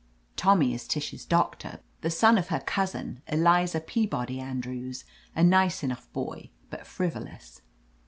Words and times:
'* 0.23 0.25
Tommy 0.35 0.73
is 0.73 0.87
Tish's 0.87 1.25
doctor, 1.25 1.79
the 2.01 2.09
son 2.09 2.39
of 2.39 2.47
her 2.47 2.59
cousin, 2.61 3.21
Eliza 3.27 3.79
Peabody 3.79 4.39
Andrews, 4.39 5.05
a 5.35 5.43
nice 5.43 5.83
enough 5.83 6.11
boy, 6.11 6.49
but 6.71 6.87
frivolous. 6.87 7.61